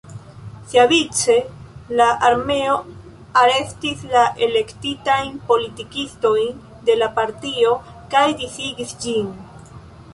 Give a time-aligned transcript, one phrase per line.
[0.69, 1.33] Siavice,
[1.99, 2.77] la armeo
[3.43, 6.57] arestis la elektitajn politikistojn
[6.89, 7.75] de la partio
[8.15, 9.31] kaj disigis ĝin.